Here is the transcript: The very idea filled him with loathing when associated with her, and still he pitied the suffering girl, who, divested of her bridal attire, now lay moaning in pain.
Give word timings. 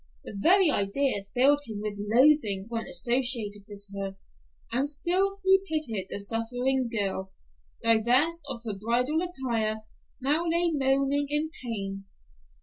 The 0.23 0.35
very 0.35 0.71
idea 0.71 1.25
filled 1.35 1.59
him 1.67 1.79
with 1.81 1.93
loathing 1.99 2.65
when 2.69 2.87
associated 2.87 3.65
with 3.67 3.83
her, 3.95 4.17
and 4.71 4.89
still 4.89 5.37
he 5.43 5.59
pitied 5.69 6.07
the 6.09 6.19
suffering 6.19 6.89
girl, 6.91 7.31
who, 7.83 7.87
divested 8.01 8.41
of 8.49 8.61
her 8.65 8.73
bridal 8.83 9.19
attire, 9.21 9.81
now 10.19 10.41
lay 10.43 10.71
moaning 10.73 11.27
in 11.29 11.51
pain. 11.63 12.05